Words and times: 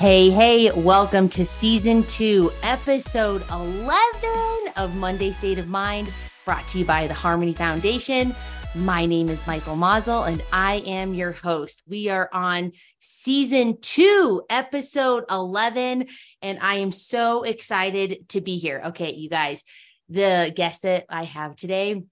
Hey, 0.00 0.30
hey, 0.30 0.70
welcome 0.70 1.28
to 1.30 1.44
season 1.44 2.04
two, 2.04 2.52
episode 2.62 3.42
11 3.50 3.92
of 4.76 4.96
Monday 4.96 5.32
State 5.32 5.58
of 5.58 5.68
Mind, 5.68 6.12
brought 6.44 6.66
to 6.68 6.78
you 6.78 6.84
by 6.84 7.06
the 7.06 7.14
Harmony 7.14 7.52
Foundation. 7.52 8.34
My 8.76 9.04
name 9.04 9.28
is 9.30 9.48
Michael 9.48 9.74
Mazel, 9.74 10.22
and 10.22 10.40
I 10.52 10.76
am 10.86 11.12
your 11.12 11.32
host. 11.32 11.82
We 11.88 12.08
are 12.08 12.30
on 12.32 12.70
season 13.00 13.78
two, 13.80 14.42
episode 14.48 15.24
11, 15.28 16.06
and 16.40 16.58
I 16.62 16.76
am 16.76 16.92
so 16.92 17.42
excited 17.42 18.28
to 18.28 18.40
be 18.40 18.58
here. 18.58 18.80
Okay, 18.86 19.12
you 19.12 19.28
guys, 19.28 19.64
the 20.08 20.52
guest 20.54 20.82
that 20.82 21.04
I 21.08 21.24
have 21.24 21.56
today. 21.56 22.04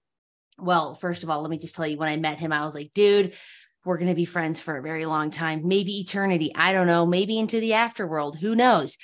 Well, 0.58 0.96
first 0.96 1.22
of 1.22 1.30
all, 1.30 1.42
let 1.42 1.50
me 1.50 1.58
just 1.58 1.76
tell 1.76 1.86
you 1.86 1.96
when 1.96 2.08
I 2.08 2.16
met 2.16 2.40
him, 2.40 2.52
I 2.52 2.64
was 2.64 2.74
like, 2.74 2.90
dude, 2.92 3.34
we're 3.84 3.98
going 3.98 4.08
to 4.08 4.14
be 4.14 4.24
friends 4.24 4.58
for 4.58 4.76
a 4.76 4.82
very 4.82 5.06
long 5.06 5.30
time, 5.30 5.68
maybe 5.68 6.00
eternity. 6.00 6.50
I 6.56 6.72
don't 6.72 6.88
know, 6.88 7.06
maybe 7.06 7.38
into 7.38 7.60
the 7.60 7.70
afterworld. 7.70 8.36
Who 8.40 8.56
knows? 8.56 8.96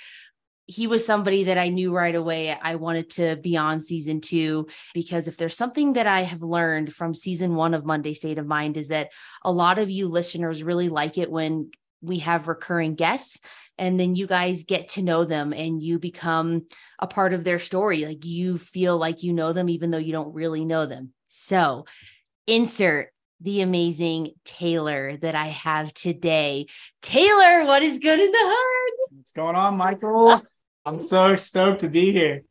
He 0.66 0.86
was 0.86 1.04
somebody 1.04 1.44
that 1.44 1.58
I 1.58 1.68
knew 1.68 1.94
right 1.94 2.14
away. 2.14 2.50
I 2.50 2.76
wanted 2.76 3.10
to 3.10 3.36
be 3.36 3.56
on 3.56 3.80
season 3.80 4.20
two 4.20 4.66
because 4.94 5.28
if 5.28 5.36
there's 5.36 5.56
something 5.56 5.94
that 5.94 6.06
I 6.06 6.22
have 6.22 6.42
learned 6.42 6.92
from 6.92 7.14
season 7.14 7.54
one 7.54 7.74
of 7.74 7.84
Monday 7.84 8.14
State 8.14 8.38
of 8.38 8.46
Mind 8.46 8.76
is 8.76 8.88
that 8.88 9.10
a 9.42 9.52
lot 9.52 9.78
of 9.78 9.90
you 9.90 10.08
listeners 10.08 10.62
really 10.62 10.88
like 10.88 11.18
it 11.18 11.30
when 11.30 11.70
we 12.00 12.18
have 12.18 12.48
recurring 12.48 12.94
guests 12.94 13.40
and 13.78 13.98
then 13.98 14.14
you 14.14 14.26
guys 14.26 14.64
get 14.64 14.90
to 14.90 15.02
know 15.02 15.24
them 15.24 15.52
and 15.52 15.82
you 15.82 15.98
become 15.98 16.66
a 16.98 17.06
part 17.06 17.32
of 17.32 17.44
their 17.44 17.58
story. 17.58 18.04
Like 18.04 18.24
you 18.24 18.58
feel 18.58 18.96
like 18.96 19.22
you 19.22 19.32
know 19.32 19.52
them, 19.52 19.68
even 19.68 19.90
though 19.90 19.98
you 19.98 20.12
don't 20.12 20.34
really 20.34 20.64
know 20.64 20.86
them. 20.86 21.12
So, 21.28 21.86
insert 22.46 23.08
the 23.40 23.62
amazing 23.62 24.30
Taylor 24.44 25.16
that 25.18 25.34
I 25.34 25.48
have 25.48 25.92
today. 25.92 26.66
Taylor, 27.02 27.64
what 27.64 27.82
is 27.82 27.98
good 27.98 28.20
in 28.20 28.30
the 28.30 28.38
hood? 28.40 29.16
What's 29.16 29.32
going 29.32 29.56
on, 29.56 29.76
Michael? 29.76 30.40
I'm 30.86 30.98
so 30.98 31.34
stoked 31.36 31.80
to 31.80 31.88
be 31.88 32.12
here. 32.12 32.42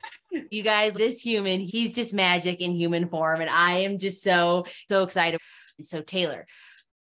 You 0.49 0.63
guys, 0.63 0.95
this 0.95 1.21
human, 1.21 1.59
he's 1.59 1.93
just 1.93 2.13
magic 2.13 2.61
in 2.61 2.71
human 2.71 3.07
form. 3.07 3.41
And 3.41 3.49
I 3.49 3.79
am 3.79 3.99
just 3.99 4.23
so, 4.23 4.65
so 4.89 5.03
excited. 5.03 5.39
So, 5.83 6.01
Taylor, 6.01 6.47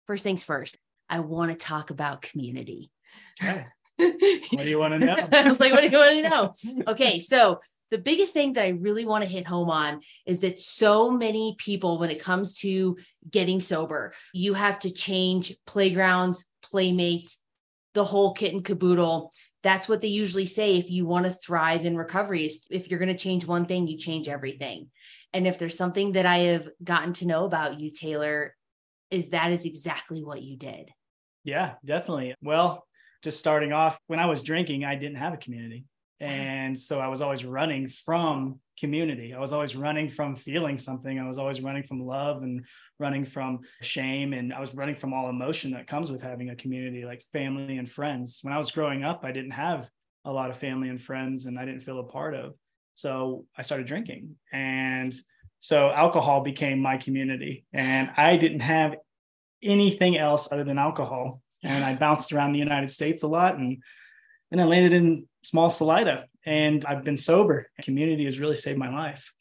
first 0.07 0.25
things 0.25 0.43
first, 0.43 0.77
I 1.09 1.21
want 1.21 1.53
to 1.53 1.57
talk 1.57 1.91
about 1.91 2.23
community. 2.23 2.91
Okay. 3.43 3.65
What 4.53 4.65
do 4.65 4.71
you 4.71 4.79
want 4.79 4.95
to 4.95 4.99
know? 4.99 5.29
I 5.33 5.47
was 5.47 5.61
like, 5.61 5.73
what 5.73 5.83
do 5.83 5.89
you 5.89 5.99
want 5.99 6.25
to 6.25 6.29
know? 6.31 6.83
Okay. 6.89 7.21
So, 7.21 7.61
the 7.91 7.99
biggest 7.99 8.33
thing 8.33 8.55
that 8.55 8.65
I 8.65 8.69
really 8.69 9.05
want 9.05 9.25
to 9.25 9.31
hit 9.31 9.47
home 9.47 9.69
on 9.69 10.01
is 10.25 10.41
that 10.41 10.61
so 10.61 11.11
many 11.11 11.57
people, 11.59 11.99
when 11.99 12.11
it 12.11 12.23
comes 12.23 12.55
to 12.61 12.97
getting 13.29 13.61
sober, 13.61 14.15
you 14.33 14.55
have 14.55 14.79
to 14.81 14.91
change 14.91 15.55
playgrounds, 15.67 16.45
playmates, 16.63 17.43
the 17.95 18.05
whole 18.05 18.33
kit 18.33 18.55
and 18.55 18.65
caboodle. 18.65 19.33
That's 19.63 19.89
what 19.89 20.01
they 20.01 20.09
usually 20.09 20.47
say 20.47 20.77
if 20.77 20.91
you 20.91 21.07
want 21.07 21.27
to 21.27 21.33
thrive 21.33 21.85
in 21.85 21.97
recovery 21.97 22.47
is 22.47 22.65
if 22.71 22.89
you're 22.89 22.99
going 22.99 23.13
to 23.13 23.19
change 23.19 23.47
one 23.47 23.67
thing, 23.67 23.87
you 23.87 23.99
change 23.99 24.29
everything. 24.29 24.91
And 25.33 25.47
if 25.47 25.59
there's 25.59 25.77
something 25.77 26.13
that 26.13 26.27
I 26.27 26.39
have 26.39 26.69
gotten 26.83 27.13
to 27.15 27.27
know 27.27 27.45
about 27.45 27.79
you, 27.79 27.91
Taylor, 27.91 28.57
is 29.11 29.31
that 29.31 29.53
is 29.53 29.65
exactly 29.65 30.25
what 30.25 30.43
you 30.43 30.57
did. 30.57 30.91
Yeah, 31.45 31.75
definitely. 31.85 32.35
Well, 32.43 32.87
just 33.23 33.39
starting 33.39 33.73
off, 33.73 33.99
when 34.07 34.19
I 34.19 34.27
was 34.27 34.43
drinking, 34.43 34.85
I 34.85 34.95
didn't 34.95 35.19
have 35.19 35.35
a 35.35 35.39
community. 35.39 35.85
And 36.21 36.79
so 36.79 37.01
I 37.01 37.09
was 37.09 37.23
always 37.23 37.45
running 37.45 37.89
from 37.89 38.61
community. 38.79 39.35
I 39.35 39.41
was 39.41 39.53
always 39.53 39.75
running 39.75 40.09
from 40.09 40.35
feeling 40.37 40.79
something. 40.79 41.19
I 41.19 41.27
was 41.27 41.39
always 41.39 41.61
running 41.63 41.83
from 41.83 42.05
love 42.05 42.43
and 42.43 42.67
running 43.01 43.25
from 43.25 43.61
shame. 43.81 44.33
And 44.33 44.53
I 44.53 44.61
was 44.61 44.75
running 44.75 44.95
from 44.95 45.13
all 45.13 45.29
emotion 45.29 45.73
that 45.73 45.87
comes 45.87 46.11
with 46.11 46.23
having 46.23 46.51
a 46.51 46.57
community 46.57 47.05
like 47.05 47.25
family 47.33 47.79
and 47.79 47.91
friends. 47.91 48.41
When 48.43 48.53
I 48.53 48.59
was 48.59 48.71
growing 48.71 49.03
up, 49.03 49.25
I 49.25 49.33
didn't 49.33 49.53
have 49.53 49.89
a 50.25 50.33
lot 50.33 50.51
of 50.51 50.57
family 50.57 50.89
and 50.89 51.01
friends 51.01 51.47
and 51.47 51.59
I 51.59 51.65
didn't 51.65 51.83
feel 51.83 51.99
a 51.99 52.05
part 52.05 52.35
of. 52.35 52.55
So 52.95 53.47
I 53.57 53.63
started 53.63 53.87
drinking. 53.87 54.37
And 54.53 55.15
so 55.61 55.91
alcohol 55.91 56.43
became 56.43 56.81
my 56.81 56.99
community. 56.99 57.65
And 57.73 58.11
I 58.17 58.37
didn't 58.37 58.61
have 58.61 58.97
anything 59.63 60.19
else 60.19 60.51
other 60.53 60.65
than 60.65 60.79
alcohol. 60.79 61.43
And 61.63 61.85
I 61.85 61.95
bounced 61.95 62.33
around 62.33 62.53
the 62.53 62.59
United 62.59 62.91
States 62.91 63.23
a 63.23 63.29
lot. 63.29 63.57
And 63.57 63.83
then 64.51 64.61
I 64.61 64.65
landed 64.65 64.95
in 64.95 65.27
small 65.43 65.71
Salida 65.71 66.27
and 66.45 66.85
I've 66.85 67.05
been 67.05 67.17
sober. 67.17 67.71
Community 67.83 68.25
has 68.25 68.39
really 68.39 68.55
saved 68.55 68.79
my 68.79 68.91
life. 68.91 69.33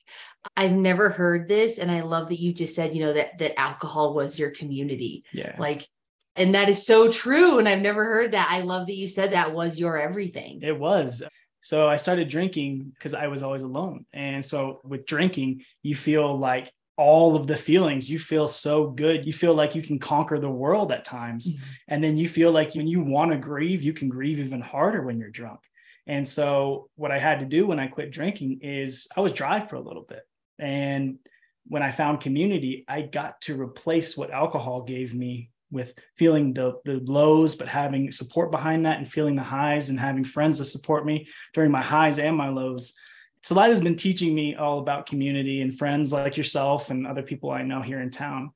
I've 0.56 0.72
never 0.72 1.10
heard 1.10 1.48
this 1.48 1.78
and 1.78 1.92
I 1.92 2.02
love 2.02 2.30
that 2.30 2.40
you 2.40 2.54
just 2.54 2.76
said, 2.76 2.96
you 2.96 3.04
know, 3.04 3.14
that 3.14 3.38
that 3.40 3.60
alcohol 3.60 4.14
was 4.14 4.40
your 4.40 4.52
community. 4.52 5.24
Yeah. 5.34 5.56
Like 5.60 5.88
and 6.36 6.56
that 6.56 6.70
is 6.70 6.86
so 6.86 7.12
true 7.12 7.60
and 7.60 7.68
I've 7.68 7.82
never 7.82 8.06
heard 8.06 8.32
that. 8.32 8.48
I 8.50 8.62
love 8.62 8.88
that 8.88 8.96
you 8.96 9.08
said 9.08 9.32
that 9.32 9.54
was 9.54 9.80
your 9.80 10.00
everything. 10.00 10.62
It 10.64 10.78
was. 10.78 11.24
So 11.62 11.90
I 11.90 11.98
started 11.98 12.30
drinking 12.30 12.92
because 12.94 13.14
I 13.14 13.28
was 13.28 13.44
always 13.44 13.64
alone. 13.64 14.06
And 14.14 14.44
so 14.44 14.80
with 14.84 15.06
drinking, 15.06 15.64
you 15.84 15.94
feel 15.94 16.38
like 16.38 16.72
all 17.00 17.38
of 17.38 17.48
the 17.48 17.56
feelings. 17.56 18.12
You 18.12 18.20
feel 18.20 18.46
so 18.46 18.88
good. 18.88 19.26
You 19.26 19.32
feel 19.32 19.54
like 19.54 19.74
you 19.74 19.82
can 19.82 20.00
conquer 20.00 20.38
the 20.38 20.50
world 20.50 20.92
at 20.92 21.06
times. 21.06 21.50
Mm-hmm. 21.50 21.64
And 21.88 22.04
then 22.04 22.18
you 22.18 22.28
feel 22.28 22.52
like 22.52 22.76
when 22.76 22.88
you 22.88 23.02
want 23.02 23.32
to 23.32 23.38
grieve, 23.38 23.84
you 23.84 23.94
can 23.94 24.10
grieve 24.10 24.42
even 24.42 24.60
harder 24.60 25.02
when 25.02 25.18
you're 25.18 25.30
drunk. 25.30 25.62
And 26.10 26.28
so 26.28 26.90
what 26.96 27.12
I 27.12 27.20
had 27.20 27.40
to 27.40 27.46
do 27.46 27.68
when 27.68 27.80
I 27.80 27.86
quit 27.86 28.12
drinking 28.12 28.62
is 28.64 29.08
I 29.16 29.22
was 29.22 29.32
dry 29.32 29.64
for 29.64 29.76
a 29.76 29.80
little 29.80 30.02
bit. 30.02 30.24
And 30.58 31.20
when 31.68 31.84
I 31.84 31.92
found 31.92 32.20
community, 32.20 32.84
I 32.88 33.04
got 33.04 33.40
to 33.42 33.62
replace 33.62 34.18
what 34.18 34.32
alcohol 34.32 34.82
gave 34.82 35.14
me 35.14 35.52
with 35.72 35.94
feeling 36.18 36.52
the 36.52 36.80
the 36.84 37.00
lows, 37.06 37.56
but 37.56 37.68
having 37.68 38.12
support 38.12 38.50
behind 38.50 38.88
that 38.88 38.98
and 38.98 39.08
feeling 39.08 39.36
the 39.36 39.44
highs 39.44 39.90
and 39.90 40.00
having 40.00 40.24
friends 40.24 40.58
to 40.58 40.66
support 40.66 41.06
me 41.06 41.28
during 41.54 41.70
my 41.70 41.84
highs 41.84 42.18
and 42.18 42.36
my 42.36 42.50
lows. 42.50 42.96
Salida 43.44 43.70
has 43.70 43.80
been 43.80 43.96
teaching 43.96 44.34
me 44.34 44.56
all 44.56 44.80
about 44.80 45.06
community 45.06 45.62
and 45.62 45.78
friends 45.78 46.12
like 46.12 46.38
yourself 46.38 46.90
and 46.90 47.06
other 47.06 47.22
people 47.22 47.52
I 47.52 47.62
know 47.62 47.84
here 47.84 48.02
in 48.02 48.10
town. 48.10 48.50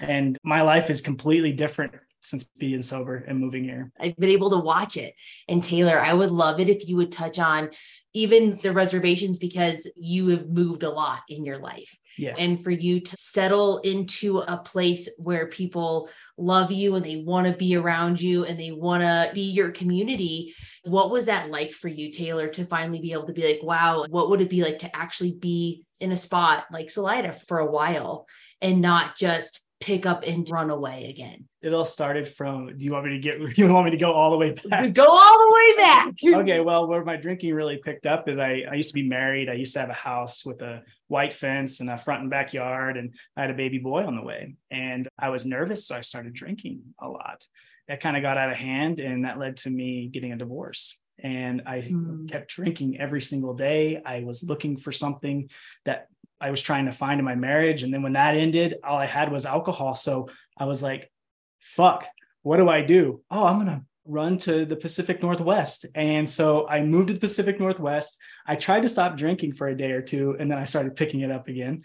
And 0.00 0.38
my 0.42 0.62
life 0.62 0.88
is 0.88 1.02
completely 1.02 1.52
different 1.52 1.92
since 2.24 2.44
being 2.58 2.82
sober 2.82 3.16
and 3.16 3.38
moving 3.38 3.64
here. 3.64 3.92
I've 4.00 4.16
been 4.16 4.30
able 4.30 4.50
to 4.50 4.58
watch 4.58 4.96
it. 4.96 5.14
And 5.48 5.62
Taylor, 5.62 6.00
I 6.00 6.12
would 6.12 6.30
love 6.30 6.60
it 6.60 6.68
if 6.68 6.88
you 6.88 6.96
would 6.96 7.12
touch 7.12 7.38
on 7.38 7.70
even 8.14 8.58
the 8.62 8.72
reservations 8.72 9.38
because 9.38 9.90
you 9.96 10.28
have 10.28 10.48
moved 10.48 10.84
a 10.84 10.90
lot 10.90 11.20
in 11.28 11.44
your 11.44 11.58
life. 11.58 11.98
Yeah. 12.16 12.34
And 12.38 12.62
for 12.62 12.70
you 12.70 13.00
to 13.00 13.16
settle 13.16 13.78
into 13.78 14.38
a 14.38 14.58
place 14.58 15.08
where 15.18 15.48
people 15.48 16.08
love 16.38 16.70
you 16.70 16.94
and 16.94 17.04
they 17.04 17.16
want 17.16 17.48
to 17.48 17.52
be 17.52 17.74
around 17.74 18.20
you 18.20 18.44
and 18.44 18.58
they 18.58 18.70
want 18.70 19.02
to 19.02 19.34
be 19.34 19.50
your 19.50 19.72
community. 19.72 20.54
What 20.84 21.10
was 21.10 21.26
that 21.26 21.50
like 21.50 21.72
for 21.72 21.88
you, 21.88 22.12
Taylor, 22.12 22.46
to 22.48 22.64
finally 22.64 23.00
be 23.00 23.12
able 23.12 23.26
to 23.26 23.32
be 23.32 23.44
like, 23.44 23.62
wow, 23.64 24.06
what 24.08 24.30
would 24.30 24.40
it 24.40 24.48
be 24.48 24.62
like 24.62 24.78
to 24.80 24.96
actually 24.96 25.32
be 25.32 25.84
in 26.00 26.12
a 26.12 26.16
spot 26.16 26.66
like 26.70 26.88
Salida 26.88 27.32
for 27.32 27.58
a 27.58 27.70
while 27.70 28.26
and 28.60 28.80
not 28.80 29.16
just 29.16 29.63
pick 29.84 30.06
up 30.06 30.24
and 30.26 30.48
run 30.50 30.70
away 30.70 31.10
again? 31.10 31.46
It 31.60 31.74
all 31.74 31.84
started 31.84 32.26
from 32.26 32.74
do 32.76 32.84
you 32.84 32.92
want 32.92 33.04
me 33.04 33.12
to 33.12 33.18
get 33.18 33.58
you 33.58 33.70
want 33.70 33.84
me 33.84 33.90
to 33.90 33.98
go 33.98 34.12
all 34.12 34.30
the 34.30 34.38
way 34.38 34.52
back? 34.52 34.92
Go 34.94 35.06
all 35.06 35.38
the 35.38 35.54
way 35.54 35.76
back. 35.76 36.14
okay, 36.40 36.60
well, 36.60 36.88
where 36.88 37.04
my 37.04 37.16
drinking 37.16 37.54
really 37.54 37.78
picked 37.84 38.06
up 38.06 38.28
is 38.28 38.38
I, 38.38 38.64
I 38.70 38.74
used 38.74 38.88
to 38.88 38.94
be 38.94 39.06
married. 39.06 39.50
I 39.50 39.54
used 39.54 39.74
to 39.74 39.80
have 39.80 39.90
a 39.90 39.94
house 39.94 40.44
with 40.44 40.62
a 40.62 40.82
white 41.08 41.34
fence 41.34 41.80
and 41.80 41.90
a 41.90 41.98
front 41.98 42.22
and 42.22 42.30
backyard, 42.30 42.96
and 42.96 43.14
I 43.36 43.42
had 43.42 43.50
a 43.50 43.54
baby 43.54 43.78
boy 43.78 44.06
on 44.06 44.16
the 44.16 44.22
way. 44.22 44.56
And 44.70 45.06
I 45.18 45.28
was 45.28 45.44
nervous, 45.44 45.86
so 45.86 45.96
I 45.96 46.00
started 46.00 46.32
drinking 46.32 46.82
a 47.00 47.08
lot. 47.08 47.46
That 47.88 48.00
kind 48.00 48.16
of 48.16 48.22
got 48.22 48.38
out 48.38 48.50
of 48.50 48.56
hand, 48.56 49.00
and 49.00 49.24
that 49.26 49.38
led 49.38 49.58
to 49.58 49.70
me 49.70 50.08
getting 50.08 50.32
a 50.32 50.36
divorce 50.36 50.98
and 51.22 51.62
I 51.64 51.78
mm. 51.78 52.28
kept 52.28 52.50
drinking 52.50 53.00
every 53.00 53.22
single 53.22 53.54
day. 53.54 54.02
I 54.04 54.24
was 54.24 54.42
looking 54.42 54.76
for 54.76 54.90
something 54.90 55.48
that 55.84 56.08
I 56.44 56.50
was 56.50 56.60
trying 56.60 56.84
to 56.84 56.92
find 56.92 57.18
in 57.18 57.24
my 57.24 57.34
marriage. 57.34 57.82
And 57.82 57.92
then 57.92 58.02
when 58.02 58.12
that 58.12 58.34
ended, 58.34 58.76
all 58.84 58.98
I 58.98 59.06
had 59.06 59.32
was 59.32 59.46
alcohol. 59.46 59.94
So 59.94 60.28
I 60.58 60.66
was 60.66 60.82
like, 60.82 61.10
fuck, 61.58 62.06
what 62.42 62.58
do 62.58 62.68
I 62.68 62.82
do? 62.82 63.22
Oh, 63.30 63.46
I'm 63.46 63.64
going 63.64 63.78
to 63.78 63.84
run 64.04 64.36
to 64.36 64.66
the 64.66 64.76
Pacific 64.76 65.22
Northwest. 65.22 65.86
And 65.94 66.28
so 66.28 66.68
I 66.68 66.82
moved 66.82 67.08
to 67.08 67.14
the 67.14 67.20
Pacific 67.20 67.58
Northwest. 67.58 68.18
I 68.46 68.56
tried 68.56 68.82
to 68.82 68.90
stop 68.90 69.16
drinking 69.16 69.52
for 69.52 69.68
a 69.68 69.76
day 69.76 69.92
or 69.92 70.02
two, 70.02 70.36
and 70.38 70.50
then 70.50 70.58
I 70.58 70.64
started 70.64 70.96
picking 70.96 71.20
it 71.20 71.30
up 71.30 71.48
again 71.48 71.80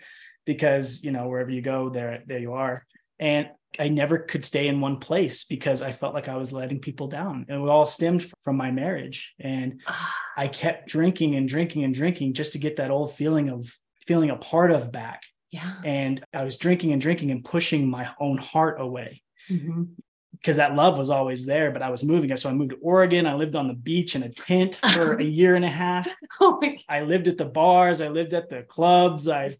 because, 0.45 1.01
you 1.05 1.11
know, 1.11 1.29
wherever 1.29 1.51
you 1.51 1.61
go, 1.61 1.89
there, 1.89 2.21
there 2.27 2.39
you 2.39 2.51
are. 2.51 2.85
And 3.17 3.47
I 3.79 3.87
never 3.87 4.17
could 4.17 4.43
stay 4.43 4.67
in 4.67 4.81
one 4.81 4.97
place 4.97 5.45
because 5.45 5.81
I 5.81 5.93
felt 5.93 6.13
like 6.13 6.27
I 6.27 6.35
was 6.35 6.51
letting 6.51 6.79
people 6.79 7.07
down. 7.07 7.45
And 7.47 7.63
it 7.63 7.69
all 7.69 7.85
stemmed 7.85 8.29
from 8.43 8.57
my 8.57 8.71
marriage. 8.71 9.35
And 9.39 9.79
I 10.37 10.49
kept 10.49 10.89
drinking 10.89 11.35
and 11.35 11.47
drinking 11.47 11.85
and 11.85 11.93
drinking 11.93 12.33
just 12.33 12.53
to 12.53 12.59
get 12.59 12.75
that 12.75 12.91
old 12.91 13.13
feeling 13.13 13.49
of 13.49 13.73
feeling 14.09 14.31
a 14.31 14.35
part 14.35 14.71
of 14.71 14.91
back. 14.91 15.21
Yeah. 15.51 15.75
And 15.85 16.25
I 16.33 16.43
was 16.43 16.57
drinking 16.57 16.93
and 16.93 17.01
drinking 17.01 17.29
and 17.29 17.45
pushing 17.45 17.87
my 17.87 18.09
own 18.19 18.37
heart 18.37 18.81
away. 18.81 19.21
Mm-hmm. 19.51 19.83
because 20.31 20.57
that 20.57 20.75
love 20.75 20.97
was 20.97 21.09
always 21.09 21.45
there, 21.45 21.71
but 21.71 21.81
I 21.81 21.89
was 21.89 22.03
moving. 22.03 22.35
So 22.37 22.49
I 22.49 22.53
moved 22.53 22.71
to 22.71 22.77
Oregon. 22.77 23.25
I 23.25 23.33
lived 23.33 23.55
on 23.55 23.67
the 23.67 23.73
beach 23.73 24.15
in 24.15 24.23
a 24.23 24.29
tent 24.29 24.75
for 24.93 25.15
a 25.15 25.23
year 25.39 25.55
and 25.55 25.65
a 25.65 25.69
half. 25.69 26.07
Oh 26.39 26.59
my 26.61 26.77
I 26.87 27.01
lived 27.01 27.27
at 27.27 27.37
the 27.37 27.45
bars. 27.45 27.99
I 27.99 28.07
lived 28.09 28.33
at 28.33 28.49
the 28.49 28.61
clubs. 28.63 29.27
I, 29.27 29.55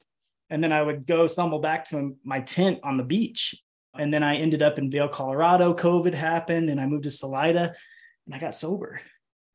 and 0.50 0.64
then 0.64 0.72
I 0.72 0.82
would 0.82 1.06
go 1.06 1.28
stumble 1.28 1.60
back 1.60 1.86
to 1.86 2.16
my 2.24 2.40
tent 2.42 2.80
on 2.84 2.98
the 2.98 3.04
beach. 3.04 3.56
And 3.98 4.14
then 4.14 4.24
I 4.24 4.38
ended 4.38 4.62
up 4.62 4.78
in 4.80 4.90
Vail, 4.90 5.10
Colorado. 5.10 5.74
COVID 5.74 6.14
happened, 6.14 6.70
and 6.70 6.80
I 6.80 6.86
moved 6.86 7.04
to 7.04 7.10
Salida, 7.10 7.74
and 8.26 8.36
I 8.36 8.40
got 8.40 8.54
sober, 8.54 9.02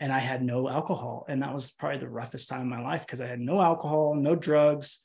and 0.05 0.13
I 0.13 0.19
had 0.19 0.43
no 0.43 0.69
alcohol, 0.69 1.25
and 1.31 1.43
that 1.43 1.55
was 1.55 1.71
probably 1.71 2.01
the 2.01 2.11
roughest 2.11 2.51
time 2.51 2.61
of 2.61 2.67
my 2.67 2.83
life 2.83 3.07
because 3.07 3.23
I 3.23 3.27
had 3.27 3.41
no 3.41 3.63
alcohol, 3.63 4.15
no 4.15 4.37
drugs, 4.37 5.03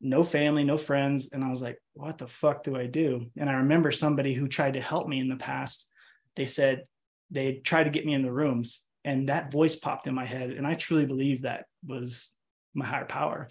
no 0.00 0.22
family, 0.22 0.64
no 0.64 0.78
friends. 0.78 1.32
And 1.34 1.44
I 1.44 1.50
was 1.50 1.60
like, 1.60 1.76
what 1.92 2.16
the 2.16 2.26
fuck 2.26 2.62
do 2.62 2.74
I 2.74 2.86
do? 2.86 3.26
And 3.36 3.50
I 3.50 3.56
remember 3.56 3.92
somebody 3.92 4.32
who 4.32 4.48
tried 4.48 4.72
to 4.72 4.80
help 4.80 5.06
me 5.06 5.20
in 5.20 5.28
the 5.28 5.36
past. 5.36 5.90
They 6.34 6.46
said 6.46 6.86
they 7.30 7.60
tried 7.62 7.84
to 7.84 7.90
get 7.90 8.06
me 8.06 8.14
in 8.14 8.22
the 8.22 8.32
rooms, 8.32 8.84
and 9.04 9.28
that 9.28 9.52
voice 9.52 9.76
popped 9.76 10.06
in 10.06 10.14
my 10.14 10.24
head. 10.24 10.52
And 10.52 10.66
I 10.66 10.72
truly 10.72 11.04
believe 11.04 11.42
that 11.42 11.66
was 11.86 12.34
my 12.72 12.86
higher 12.86 13.04
power. 13.04 13.50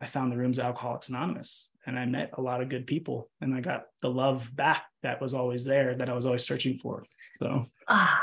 I 0.00 0.06
found 0.06 0.32
the 0.32 0.38
rooms 0.38 0.58
Alcoholics 0.58 1.10
Anonymous 1.10 1.68
and 1.86 1.98
I 1.98 2.06
met 2.06 2.30
a 2.38 2.40
lot 2.40 2.62
of 2.62 2.70
good 2.70 2.86
people 2.86 3.28
and 3.42 3.54
I 3.54 3.60
got 3.60 3.82
the 4.00 4.10
love 4.10 4.54
back 4.56 4.84
that 5.02 5.20
was 5.20 5.34
always 5.34 5.66
there 5.66 5.94
that 5.96 6.08
I 6.08 6.14
was 6.14 6.24
always 6.24 6.46
searching 6.46 6.78
for. 6.78 7.04
So, 7.38 7.66
ah. 7.86 8.22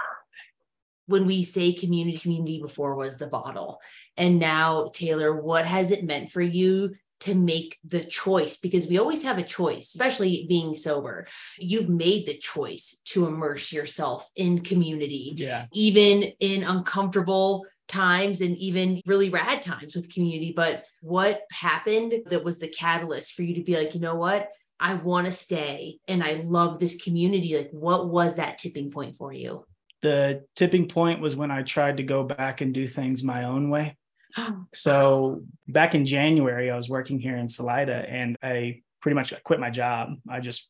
When 1.07 1.25
we 1.25 1.43
say 1.43 1.73
community, 1.73 2.17
community 2.17 2.59
before 2.61 2.95
was 2.95 3.17
the 3.17 3.27
bottle. 3.27 3.79
And 4.17 4.39
now, 4.39 4.91
Taylor, 4.93 5.39
what 5.39 5.65
has 5.65 5.91
it 5.91 6.03
meant 6.03 6.31
for 6.31 6.41
you 6.41 6.95
to 7.21 7.33
make 7.33 7.77
the 7.87 8.03
choice 8.03 8.57
because 8.57 8.87
we 8.87 8.97
always 8.97 9.23
have 9.23 9.37
a 9.37 9.43
choice, 9.43 9.87
especially 9.87 10.45
being 10.49 10.75
sober. 10.75 11.25
You've 11.57 11.89
made 11.89 12.25
the 12.25 12.37
choice 12.37 13.01
to 13.05 13.25
immerse 13.25 13.71
yourself 13.71 14.29
in 14.35 14.59
community, 14.59 15.33
yeah, 15.35 15.65
even 15.73 16.23
in 16.39 16.63
uncomfortable 16.63 17.65
times 17.87 18.41
and 18.41 18.57
even 18.57 19.01
really 19.05 19.29
rad 19.29 19.61
times 19.61 19.95
with 19.95 20.13
community. 20.13 20.53
But 20.55 20.85
what 21.01 21.41
happened 21.51 22.13
that 22.27 22.43
was 22.43 22.59
the 22.59 22.67
catalyst 22.67 23.33
for 23.33 23.43
you 23.43 23.55
to 23.55 23.63
be 23.63 23.75
like, 23.75 23.93
you 23.93 24.01
know 24.01 24.15
what? 24.15 24.49
I 24.79 24.95
want 24.95 25.25
to 25.27 25.31
stay 25.31 25.99
and 26.07 26.23
I 26.23 26.43
love 26.45 26.79
this 26.79 27.01
community. 27.01 27.55
Like, 27.55 27.69
what 27.71 28.09
was 28.09 28.35
that 28.35 28.57
tipping 28.57 28.91
point 28.91 29.15
for 29.15 29.31
you? 29.31 29.65
The 30.01 30.45
tipping 30.55 30.87
point 30.87 31.21
was 31.21 31.35
when 31.35 31.51
I 31.51 31.63
tried 31.63 31.97
to 31.97 32.03
go 32.03 32.23
back 32.23 32.61
and 32.61 32.73
do 32.73 32.87
things 32.87 33.23
my 33.23 33.45
own 33.45 33.69
way. 33.69 33.97
so 34.73 35.43
back 35.67 35.95
in 35.95 36.05
January, 36.05 36.69
I 36.69 36.75
was 36.75 36.89
working 36.89 37.19
here 37.19 37.37
in 37.37 37.47
Salida 37.47 38.05
and 38.07 38.35
I 38.43 38.81
pretty 39.01 39.15
much 39.15 39.33
quit 39.43 39.59
my 39.59 39.69
job. 39.69 40.15
I 40.29 40.39
just 40.39 40.69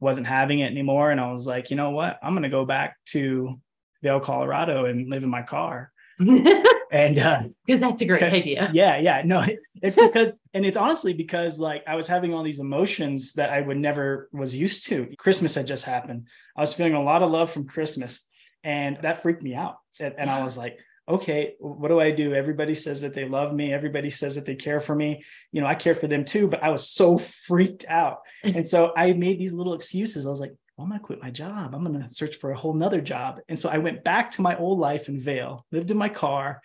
wasn't 0.00 0.26
having 0.26 0.60
it 0.60 0.70
anymore. 0.70 1.10
And 1.10 1.20
I 1.20 1.32
was 1.32 1.46
like, 1.46 1.70
you 1.70 1.76
know 1.76 1.90
what? 1.90 2.18
I'm 2.22 2.32
going 2.32 2.42
to 2.42 2.48
go 2.48 2.64
back 2.64 2.96
to 3.06 3.60
Vail, 4.02 4.20
Colorado 4.20 4.86
and 4.86 5.08
live 5.08 5.22
in 5.22 5.30
my 5.30 5.42
car. 5.42 5.92
and 6.92 7.18
uh 7.18 7.42
because 7.64 7.80
that's 7.80 8.02
a 8.02 8.04
great 8.04 8.22
idea 8.22 8.70
yeah 8.74 8.98
yeah 8.98 9.22
no 9.24 9.44
it's 9.80 9.96
because 10.00 10.38
and 10.52 10.64
it's 10.64 10.76
honestly 10.76 11.14
because 11.14 11.58
like 11.58 11.82
i 11.86 11.96
was 11.96 12.06
having 12.06 12.34
all 12.34 12.42
these 12.42 12.60
emotions 12.60 13.32
that 13.32 13.50
i 13.50 13.60
would 13.60 13.78
never 13.78 14.28
was 14.30 14.54
used 14.54 14.86
to 14.86 15.08
christmas 15.16 15.54
had 15.54 15.66
just 15.66 15.86
happened 15.86 16.26
i 16.54 16.60
was 16.60 16.74
feeling 16.74 16.94
a 16.94 17.02
lot 17.02 17.22
of 17.22 17.30
love 17.30 17.50
from 17.50 17.66
christmas 17.66 18.28
and 18.64 18.96
that 18.98 19.22
freaked 19.22 19.42
me 19.42 19.54
out 19.54 19.76
and, 20.00 20.14
and 20.18 20.30
i 20.30 20.42
was 20.42 20.56
like 20.56 20.78
okay, 21.08 21.54
what 21.58 21.88
do 21.88 22.00
I 22.00 22.10
do? 22.10 22.34
Everybody 22.34 22.74
says 22.74 23.00
that 23.00 23.14
they 23.14 23.28
love 23.28 23.52
me. 23.52 23.72
Everybody 23.72 24.10
says 24.10 24.36
that 24.36 24.46
they 24.46 24.54
care 24.54 24.80
for 24.80 24.94
me. 24.94 25.24
You 25.50 25.60
know, 25.60 25.66
I 25.66 25.74
care 25.74 25.94
for 25.94 26.06
them 26.06 26.24
too, 26.24 26.46
but 26.46 26.62
I 26.62 26.70
was 26.70 26.88
so 26.88 27.18
freaked 27.18 27.84
out. 27.88 28.18
And 28.44 28.66
so 28.66 28.92
I 28.96 29.12
made 29.12 29.38
these 29.38 29.52
little 29.52 29.74
excuses. 29.74 30.26
I 30.26 30.30
was 30.30 30.40
like, 30.40 30.52
well, 30.76 30.84
I'm 30.84 30.90
going 30.90 31.00
to 31.00 31.06
quit 31.06 31.22
my 31.22 31.30
job. 31.30 31.74
I'm 31.74 31.84
going 31.84 32.00
to 32.00 32.08
search 32.08 32.36
for 32.36 32.50
a 32.50 32.58
whole 32.58 32.74
nother 32.74 33.00
job. 33.00 33.40
And 33.48 33.58
so 33.58 33.68
I 33.68 33.78
went 33.78 34.04
back 34.04 34.32
to 34.32 34.42
my 34.42 34.56
old 34.56 34.78
life 34.78 35.08
in 35.08 35.18
Vail, 35.18 35.64
lived 35.70 35.90
in 35.90 35.96
my 35.96 36.08
car, 36.08 36.60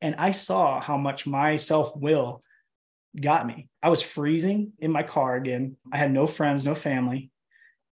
and 0.00 0.14
I 0.16 0.30
saw 0.30 0.80
how 0.80 0.96
much 0.96 1.26
my 1.26 1.56
self 1.56 1.94
will 1.96 2.42
got 3.20 3.46
me. 3.46 3.68
I 3.82 3.88
was 3.88 4.00
freezing 4.00 4.72
in 4.78 4.90
my 4.90 5.02
car 5.02 5.36
again. 5.36 5.76
I 5.92 5.98
had 5.98 6.12
no 6.12 6.26
friends, 6.26 6.64
no 6.64 6.74
family. 6.74 7.30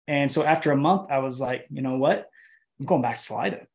And 0.07 0.31
so 0.31 0.43
after 0.43 0.71
a 0.71 0.77
month, 0.77 1.11
I 1.11 1.19
was 1.19 1.41
like, 1.41 1.67
you 1.69 1.81
know 1.81 1.97
what? 1.97 2.27
I'm 2.79 2.85
going 2.85 3.01
back 3.01 3.17
to 3.17 3.21
Salida 3.21 3.67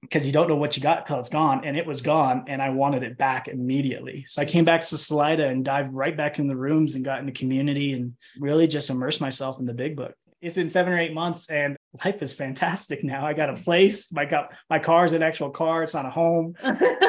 because 0.00 0.26
you 0.26 0.32
don't 0.32 0.48
know 0.48 0.56
what 0.56 0.76
you 0.76 0.82
got 0.82 1.06
till 1.06 1.18
it's 1.18 1.28
gone. 1.28 1.64
And 1.64 1.76
it 1.76 1.86
was 1.86 2.02
gone. 2.02 2.44
And 2.48 2.60
I 2.60 2.70
wanted 2.70 3.02
it 3.02 3.16
back 3.16 3.48
immediately. 3.48 4.24
So 4.26 4.42
I 4.42 4.44
came 4.44 4.64
back 4.64 4.82
to 4.82 4.98
Salida 4.98 5.48
and 5.48 5.64
dived 5.64 5.92
right 5.92 6.16
back 6.16 6.38
in 6.38 6.46
the 6.46 6.56
rooms 6.56 6.94
and 6.94 7.04
got 7.04 7.20
into 7.20 7.32
community 7.32 7.92
and 7.92 8.14
really 8.38 8.66
just 8.66 8.90
immersed 8.90 9.20
myself 9.20 9.60
in 9.60 9.66
the 9.66 9.74
big 9.74 9.96
book. 9.96 10.14
It's 10.40 10.56
been 10.56 10.68
seven 10.68 10.92
or 10.92 10.98
eight 10.98 11.14
months 11.14 11.48
and 11.50 11.76
life 12.04 12.20
is 12.20 12.34
fantastic 12.34 13.04
now. 13.04 13.24
I 13.24 13.32
got 13.32 13.50
a 13.50 13.54
place. 13.54 14.12
My 14.12 14.24
got 14.24 14.52
my 14.68 14.78
car 14.78 15.04
is 15.04 15.12
an 15.12 15.22
actual 15.22 15.50
car. 15.50 15.82
It's 15.82 15.94
not 15.94 16.06
a 16.06 16.10
home. 16.10 16.54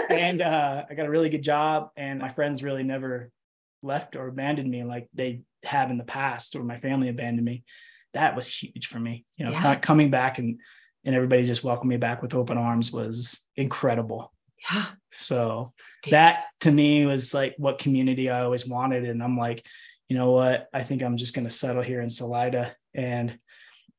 and 0.10 0.42
uh, 0.42 0.84
I 0.90 0.94
got 0.94 1.08
a 1.08 1.10
really 1.10 1.30
good 1.30 1.44
job. 1.44 1.90
And 1.98 2.20
my 2.20 2.30
friends 2.30 2.64
really 2.64 2.84
never 2.84 3.32
left 3.82 4.16
or 4.16 4.28
abandoned 4.28 4.70
me 4.70 4.84
like 4.84 5.10
they 5.14 5.42
have 5.64 5.92
in 5.92 5.98
the 5.98 6.04
past 6.04 6.56
or 6.56 6.64
my 6.64 6.80
family 6.80 7.10
abandoned 7.10 7.46
me. 7.46 7.64
That 8.14 8.36
was 8.36 8.54
huge 8.54 8.86
for 8.86 9.00
me. 9.00 9.26
You 9.38 9.46
know, 9.46 9.52
yeah. 9.52 9.76
coming 9.76 10.12
back 10.12 10.38
and 10.38 10.60
and 11.06 11.16
everybody 11.16 11.44
just 11.44 11.64
welcomed 11.64 11.90
me 11.90 11.98
back 11.98 12.22
with 12.22 12.36
open 12.36 12.58
arms 12.58 12.92
was 12.92 13.48
incredible. 13.56 14.32
Yeah. 14.72 14.86
So 15.12 15.74
that 16.10 16.46
to 16.62 16.72
me 16.72 17.06
was 17.06 17.34
like 17.34 17.56
what 17.58 17.80
community 17.80 18.30
I 18.30 18.42
always 18.42 18.68
wanted. 18.68 19.06
And 19.06 19.22
I'm 19.22 19.38
like, 19.38 19.66
you 20.10 20.18
know 20.18 20.32
what? 20.32 20.70
I 20.74 20.84
think 20.84 21.02
I'm 21.02 21.18
just 21.18 21.34
going 21.34 21.48
to 21.48 21.54
settle 21.54 21.82
here 21.82 22.02
in 22.02 22.10
Salida 22.10 22.76
and 22.94 23.38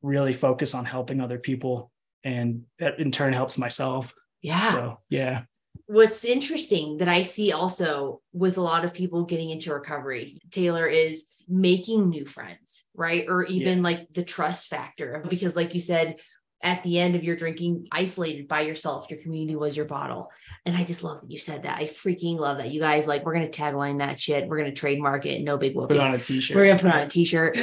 really 0.02 0.32
focus 0.32 0.74
on 0.74 0.84
helping 0.84 1.20
other 1.20 1.38
people. 1.38 1.90
And 2.24 2.62
that 2.78 2.98
in 2.98 3.10
turn 3.10 3.32
helps 3.32 3.58
myself. 3.58 4.14
Yeah. 4.40 4.70
So, 4.70 4.98
yeah. 5.08 5.42
What's 5.86 6.24
interesting 6.24 6.98
that 6.98 7.08
I 7.08 7.22
see 7.22 7.52
also 7.52 8.20
with 8.32 8.56
a 8.56 8.62
lot 8.62 8.84
of 8.84 8.94
people 8.94 9.24
getting 9.24 9.50
into 9.50 9.72
recovery, 9.72 10.40
Taylor, 10.50 10.86
is 10.86 11.26
making 11.48 12.08
new 12.08 12.24
friends, 12.24 12.84
right? 12.94 13.26
Or 13.28 13.44
even 13.44 13.78
yeah. 13.78 13.84
like 13.84 14.12
the 14.12 14.22
trust 14.22 14.68
factor. 14.68 15.24
Because, 15.28 15.56
like 15.56 15.74
you 15.74 15.80
said, 15.80 16.20
at 16.64 16.82
the 16.82 16.98
end 16.98 17.14
of 17.14 17.22
your 17.22 17.36
drinking 17.36 17.86
isolated 17.92 18.48
by 18.48 18.62
yourself 18.62 19.08
your 19.10 19.20
community 19.20 19.54
was 19.54 19.76
your 19.76 19.86
bottle. 19.86 20.30
And 20.66 20.76
i 20.76 20.82
just 20.82 21.04
love 21.04 21.20
that 21.20 21.30
you 21.30 21.38
said 21.38 21.62
that. 21.62 21.78
I 21.78 21.84
freaking 21.84 22.38
love 22.38 22.58
that. 22.58 22.72
You 22.72 22.80
guys 22.80 23.06
like 23.06 23.24
we're 23.24 23.34
going 23.34 23.48
to 23.48 23.60
tagline 23.60 23.98
that 23.98 24.18
shit. 24.18 24.48
We're 24.48 24.58
going 24.58 24.72
to 24.72 24.76
trademark 24.76 25.26
it. 25.26 25.42
No 25.42 25.56
big 25.58 25.76
whoop 25.76 25.90
put 25.90 25.98
on 25.98 26.14
a 26.14 26.18
t-shirt. 26.18 26.56
We're 26.56 26.66
going 26.66 26.78
to 26.78 26.84
put 26.84 26.94
on 26.94 27.02
a 27.02 27.08
t-shirt. 27.08 27.58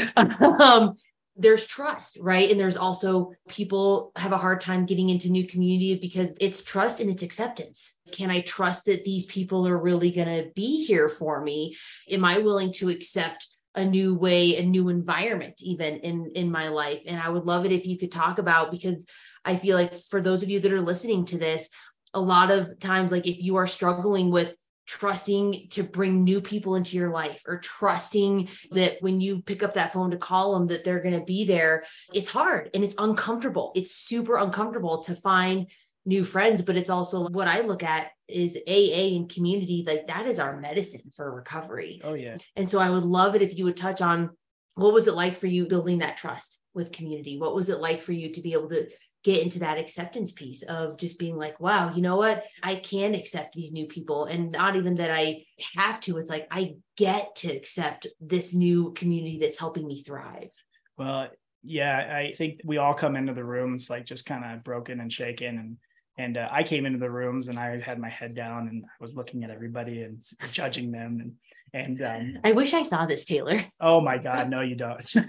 Um, 0.62 0.96
there's 1.36 1.66
trust 1.66 2.18
right? 2.22 2.52
And 2.52 2.60
there's 2.60 2.78
also 2.78 3.34
people 3.48 4.12
have 4.16 4.32
a 4.32 4.38
hard 4.38 4.62
time 4.62 4.86
getting 4.86 5.10
into 5.10 5.30
new 5.30 5.48
community 5.48 5.98
because 6.00 6.34
it's 6.40 6.62
trust 6.62 7.00
and 7.00 7.10
it's 7.10 7.24
acceptance. 7.24 7.98
Can 8.12 8.30
i 8.30 8.42
trust 8.42 8.86
that 8.86 9.04
these 9.06 9.26
people 9.26 9.68
are 9.68 9.78
really 9.78 10.12
going 10.12 10.28
to 10.28 10.52
be 10.54 10.86
here 10.86 11.10
for 11.10 11.42
me? 11.42 11.76
Am 12.12 12.24
i 12.24 12.38
willing 12.38 12.72
to 12.74 12.90
accept 12.90 13.51
a 13.76 13.86
new 13.86 14.16
way 14.16 14.58
a 14.58 14.64
new 14.64 14.90
environment 14.90 15.62
even 15.62 15.98
in 15.98 16.32
in 16.36 16.52
my 16.52 16.68
life. 16.70 17.02
And 17.06 17.20
i 17.20 17.30
would 17.30 17.46
love 17.46 17.66
it 17.66 17.72
if 17.72 17.86
you 17.86 17.98
could 17.98 18.12
talk 18.12 18.38
about 18.38 18.72
because 18.72 19.06
i 19.46 19.56
feel 19.56 19.78
like 19.78 19.96
for 20.10 20.22
those 20.22 20.44
of 20.44 20.50
you 20.50 20.60
that 20.60 20.74
are 20.74 20.82
listening 20.82 21.26
to 21.26 21.38
this 21.38 21.70
a 22.14 22.22
lot 22.22 22.52
of 22.52 22.80
times 22.80 23.12
like 23.12 23.28
if 23.28 23.42
you 23.42 23.56
are 23.56 23.68
struggling 23.68 24.32
with 24.32 24.56
trusting 24.88 25.68
to 25.70 25.84
bring 25.84 26.24
new 26.24 26.42
people 26.42 26.76
into 26.76 26.98
your 26.98 27.12
life 27.12 27.44
or 27.48 27.60
trusting 27.60 28.50
that 28.72 28.98
when 29.00 29.22
you 29.22 29.42
pick 29.42 29.64
up 29.64 29.76
that 29.76 29.94
phone 29.94 30.12
to 30.12 30.18
call 30.18 30.54
them 30.54 30.68
that 30.68 30.84
they're 30.84 31.02
going 31.02 31.18
to 31.18 31.24
be 31.24 31.46
there 31.46 31.86
it's 32.14 32.28
hard 32.28 32.70
and 32.74 32.84
it's 32.84 32.96
uncomfortable. 32.98 33.72
It's 33.76 33.96
super 33.96 34.38
uncomfortable 34.38 35.04
to 35.04 35.16
find 35.16 35.70
new 36.06 36.24
friends 36.24 36.62
but 36.62 36.76
it's 36.76 36.90
also 36.90 37.28
what 37.30 37.48
i 37.48 37.62
look 37.62 37.84
at 37.84 38.08
is 38.32 38.58
aa 38.68 39.16
and 39.16 39.30
community 39.30 39.84
like 39.86 40.08
that 40.08 40.26
is 40.26 40.40
our 40.40 40.60
medicine 40.60 41.12
for 41.16 41.34
recovery. 41.34 42.02
Oh 42.04 42.14
yeah. 42.14 42.38
And 42.56 42.70
so 42.70 42.80
i 42.80 42.90
would 42.90 43.04
love 43.04 43.36
it 43.36 43.42
if 43.42 43.58
you 43.58 43.66
would 43.66 43.78
touch 43.78 44.02
on 44.02 44.32
what 44.76 44.94
was 44.94 45.08
it 45.08 45.16
like 45.16 45.38
for 45.38 45.48
you 45.48 45.68
building 45.68 46.00
that 46.00 46.18
trust 46.18 46.62
with 46.74 46.94
community? 46.94 47.38
What 47.38 47.54
was 47.54 47.70
it 47.70 47.82
like 47.82 48.02
for 48.02 48.14
you 48.14 48.32
to 48.32 48.42
be 48.42 48.54
able 48.54 48.70
to 48.70 48.88
get 49.24 49.44
into 49.44 49.60
that 49.60 49.78
acceptance 49.78 50.32
piece 50.32 50.64
of 50.64 50.98
just 50.98 51.20
being 51.20 51.36
like 51.36 51.60
wow 51.60 51.94
you 51.94 52.02
know 52.02 52.16
what? 52.16 52.46
I 52.64 52.76
can 52.76 53.14
accept 53.14 53.54
these 53.54 53.72
new 53.72 53.86
people. 53.86 54.26
And 54.26 54.52
not 54.52 54.76
even 54.76 54.96
that 54.96 55.12
i 55.12 55.46
have 55.76 56.00
to 56.02 56.18
it's 56.18 56.30
like 56.30 56.48
i 56.52 56.76
get 56.98 57.36
to 57.38 57.52
accept 57.52 58.08
this 58.20 58.54
new 58.54 58.94
community 58.94 59.40
that's 59.40 59.60
helping 59.60 59.88
me 59.88 60.02
thrive. 60.02 60.50
Well 60.98 61.30
yeah 61.64 62.18
i 62.18 62.34
think 62.36 62.60
we 62.66 62.78
all 62.78 62.96
come 62.96 63.16
into 63.16 63.36
the 63.36 63.44
rooms 63.44 63.88
like 63.88 64.04
just 64.04 64.26
kind 64.26 64.44
of 64.44 64.64
broken 64.64 65.00
and 65.00 65.14
shaken 65.14 65.60
and 65.60 65.78
and 66.22 66.38
uh, 66.38 66.48
I 66.52 66.62
came 66.62 66.86
into 66.86 67.00
the 67.00 67.10
rooms 67.10 67.48
and 67.48 67.58
I 67.58 67.80
had 67.80 68.00
my 68.00 68.10
head 68.10 68.36
down 68.36 68.68
and 68.68 68.86
I 68.86 68.98
was 69.00 69.16
looking 69.16 69.44
at 69.44 69.50
everybody 69.50 70.04
and 70.04 70.24
judging 70.52 70.92
them 70.92 71.20
and 71.20 71.34
and 71.74 72.02
um, 72.02 72.38
I 72.44 72.52
wish 72.52 72.74
I 72.74 72.84
saw 72.84 73.06
this 73.06 73.24
Taylor. 73.24 73.58
Oh 73.80 74.02
my 74.02 74.18
God, 74.18 74.50
no, 74.50 74.60
you 74.60 74.76
don't. 74.76 75.02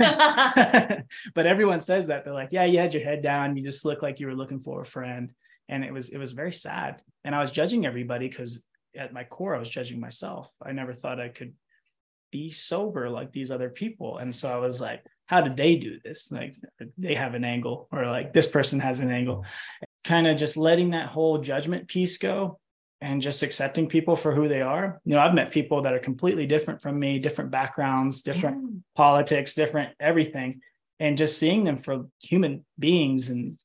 but 1.34 1.46
everyone 1.46 1.80
says 1.80 2.08
that 2.08 2.24
they're 2.24 2.34
like, 2.34 2.48
yeah, 2.50 2.64
you 2.64 2.80
had 2.80 2.92
your 2.92 3.04
head 3.04 3.22
down, 3.22 3.56
you 3.56 3.62
just 3.62 3.84
look 3.84 4.02
like 4.02 4.18
you 4.18 4.26
were 4.26 4.34
looking 4.34 4.60
for 4.60 4.80
a 4.80 4.84
friend, 4.84 5.32
and 5.68 5.84
it 5.84 5.92
was 5.92 6.08
it 6.10 6.18
was 6.18 6.32
very 6.32 6.52
sad. 6.52 7.00
And 7.24 7.32
I 7.32 7.40
was 7.40 7.52
judging 7.52 7.86
everybody 7.86 8.28
because 8.28 8.66
at 8.96 9.12
my 9.12 9.22
core 9.22 9.54
I 9.54 9.60
was 9.60 9.68
judging 9.68 10.00
myself. 10.00 10.50
I 10.60 10.72
never 10.72 10.92
thought 10.92 11.20
I 11.20 11.28
could 11.28 11.54
be 12.32 12.50
sober 12.50 13.08
like 13.08 13.30
these 13.30 13.52
other 13.52 13.70
people. 13.70 14.18
And 14.18 14.34
so 14.34 14.52
I 14.52 14.56
was 14.56 14.80
like, 14.80 15.04
how 15.26 15.42
did 15.42 15.56
they 15.56 15.76
do 15.76 16.00
this? 16.04 16.32
Like 16.32 16.54
they 16.98 17.14
have 17.14 17.34
an 17.34 17.44
angle, 17.44 17.88
or 17.92 18.04
like 18.06 18.32
this 18.32 18.48
person 18.48 18.80
has 18.80 18.98
an 18.98 19.12
angle. 19.12 19.44
Kind 20.04 20.26
of 20.26 20.36
just 20.36 20.56
letting 20.56 20.90
that 20.90 21.08
whole 21.08 21.38
judgment 21.38 21.88
piece 21.88 22.18
go 22.18 22.58
and 23.02 23.20
just 23.20 23.42
accepting 23.42 23.88
people 23.88 24.14
for 24.14 24.32
who 24.32 24.48
they 24.48 24.62
are. 24.62 25.00
You 25.04 25.16
know, 25.16 25.20
I've 25.20 25.34
met 25.34 25.50
people 25.50 25.82
that 25.82 25.92
are 25.92 25.98
completely 25.98 26.46
different 26.46 26.80
from 26.80 26.98
me, 26.98 27.18
different 27.18 27.50
backgrounds, 27.50 28.22
different 28.22 28.62
yeah. 28.62 28.78
politics, 28.94 29.54
different 29.54 29.94
everything, 29.98 30.60
and 31.00 31.18
just 31.18 31.36
seeing 31.36 31.64
them 31.64 31.76
for 31.76 32.06
human 32.20 32.64
beings. 32.78 33.28
And 33.28 33.58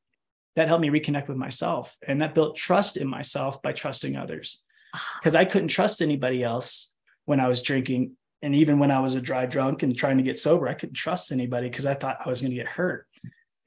that 0.55 0.67
helped 0.67 0.81
me 0.81 0.89
reconnect 0.89 1.27
with 1.27 1.37
myself. 1.37 1.95
And 2.07 2.21
that 2.21 2.33
built 2.33 2.55
trust 2.55 2.97
in 2.97 3.07
myself 3.07 3.61
by 3.61 3.73
trusting 3.73 4.17
others 4.17 4.63
ah. 4.95 5.17
because 5.19 5.35
I 5.35 5.45
couldn't 5.45 5.67
trust 5.67 6.01
anybody 6.01 6.43
else 6.43 6.95
when 7.25 7.39
I 7.39 7.47
was 7.47 7.61
drinking. 7.61 8.13
And 8.41 8.55
even 8.55 8.79
when 8.79 8.89
I 8.89 9.01
was 9.01 9.13
a 9.13 9.21
dry 9.21 9.45
drunk 9.45 9.83
and 9.83 9.95
trying 9.95 10.17
to 10.17 10.23
get 10.23 10.39
sober, 10.39 10.67
I 10.67 10.73
couldn't 10.73 10.95
trust 10.95 11.31
anybody 11.31 11.69
because 11.69 11.85
I 11.85 11.93
thought 11.93 12.21
I 12.25 12.29
was 12.29 12.41
going 12.41 12.51
to 12.51 12.57
get 12.57 12.67
hurt. 12.67 13.07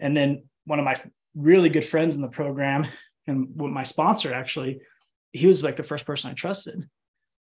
And 0.01 0.17
then 0.17 0.45
one 0.65 0.81
of 0.81 0.85
my 0.85 0.97
really 1.35 1.69
good 1.69 1.85
friends 1.85 2.17
in 2.17 2.23
the 2.23 2.29
program 2.29 2.87
and 3.27 3.55
my 3.57 3.85
sponsor 3.85 4.33
actually, 4.33 4.81
he 5.33 5.47
was 5.47 5.63
like 5.63 5.77
the 5.77 5.83
first 5.83 6.05
person 6.05 6.31
I 6.31 6.35
trusted. 6.35 6.89